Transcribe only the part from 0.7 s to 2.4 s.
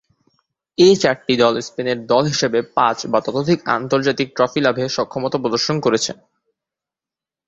এ চারটি দল স্পেনের দল